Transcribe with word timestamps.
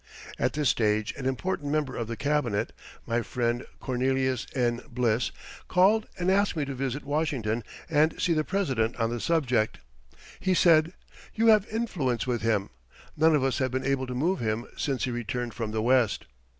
At 0.39 0.53
this 0.53 0.67
stage 0.69 1.13
an 1.15 1.27
important 1.27 1.71
member 1.71 1.95
of 1.95 2.07
the 2.07 2.17
Cabinet, 2.17 2.73
my 3.05 3.21
friend 3.21 3.63
Cornelius 3.79 4.47
N. 4.55 4.81
Bliss, 4.89 5.29
called 5.67 6.07
and 6.17 6.31
asked 6.31 6.55
me 6.55 6.65
to 6.65 6.73
visit 6.73 7.03
Washington 7.03 7.63
and 7.87 8.19
see 8.19 8.33
the 8.33 8.43
President 8.43 8.95
on 8.97 9.11
the 9.11 9.19
subject. 9.19 9.77
He 10.39 10.55
said: 10.55 10.93
"You 11.35 11.49
have 11.49 11.67
influence 11.67 12.25
with 12.25 12.41
him. 12.41 12.71
None 13.15 13.35
of 13.35 13.43
us 13.43 13.59
have 13.59 13.69
been 13.69 13.85
able 13.85 14.07
to 14.07 14.15
move 14.15 14.39
him 14.39 14.65
since 14.75 15.03
he 15.03 15.11
returned 15.11 15.53
from 15.53 15.69
the 15.69 15.83
West." 15.83 16.25